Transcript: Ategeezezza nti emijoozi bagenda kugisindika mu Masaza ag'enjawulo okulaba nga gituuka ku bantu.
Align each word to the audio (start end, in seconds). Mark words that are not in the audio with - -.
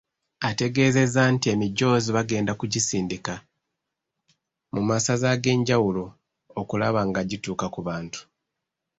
Ategeezezza 0.49 1.21
nti 1.33 1.47
emijoozi 1.53 2.09
bagenda 2.17 2.51
kugisindika 2.59 3.33
mu 4.73 4.81
Masaza 4.89 5.27
ag'enjawulo 5.35 6.05
okulaba 6.61 7.01
nga 7.09 7.21
gituuka 7.29 7.65
ku 7.73 7.79
bantu. 7.87 8.21